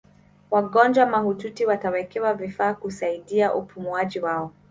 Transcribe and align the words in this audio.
wagonjwa 0.51 1.05
mahututi 1.05 1.65
watawekewa 1.65 2.33
vifaa 2.33 2.73
kusaidia 2.73 3.53
upumuaji 3.55 4.19
wao 4.19 4.51